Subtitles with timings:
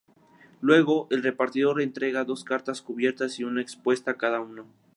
[0.61, 4.65] Luego, el repartidor entrega dos cartas cubiertas y una expuesta a cada uno.